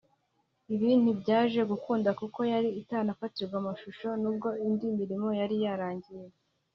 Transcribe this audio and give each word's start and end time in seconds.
ibi 0.73 0.89
ntibyaje 1.01 1.61
gukunda 1.71 2.09
kuko 2.19 2.39
yari 2.53 2.69
itaranafatirwa 2.81 3.55
amashusho 3.61 4.07
n’ubwo 4.21 4.47
indi 4.67 4.87
mirimo 4.99 5.27
yari 5.39 5.55
yarangiye 5.65 6.25